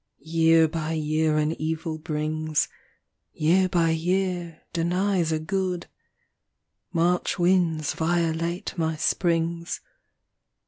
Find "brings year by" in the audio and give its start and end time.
1.99-3.91